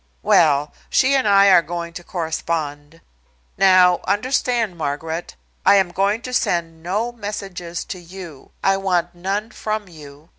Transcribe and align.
"Well, 0.23 0.73
she 0.89 1.13
and 1.13 1.27
I 1.27 1.51
are 1.51 1.61
going 1.61 1.93
to 1.93 2.03
correspond. 2.03 3.01
Now, 3.55 3.99
understand, 4.05 4.75
Margaret, 4.75 5.35
I 5.63 5.75
am 5.75 5.91
going 5.91 6.23
to 6.23 6.33
send 6.33 6.81
no 6.81 7.11
messages 7.11 7.85
to 7.85 7.99
you. 7.99 8.49
I 8.63 8.77
want 8.77 9.13
none 9.13 9.51
from 9.51 9.87
you. 9.87 10.29